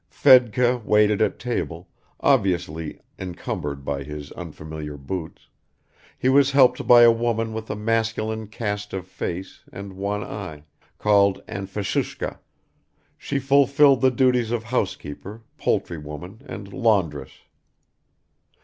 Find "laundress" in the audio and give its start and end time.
16.73-17.33